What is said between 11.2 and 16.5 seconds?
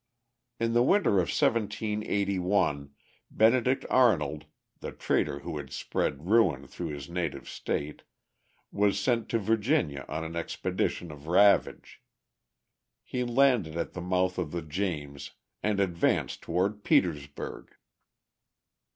ravage. He landed at the mouth of the James, and advanced